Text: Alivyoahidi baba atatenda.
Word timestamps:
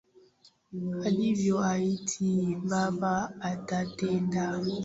Alivyoahidi 1.07 2.31
baba 2.69 3.15
atatenda. 3.51 4.43